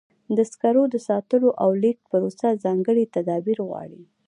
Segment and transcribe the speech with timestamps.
[0.35, 4.01] د سکرو د ساتلو او لیږد پروسه ځانګړي تدابیر غواړي.